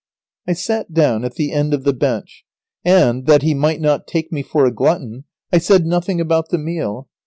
[0.47, 2.43] I sat down at the end of the bench,
[2.83, 6.57] and, that he might not take me for a glutton, I said nothing about the
[6.57, 7.07] meal.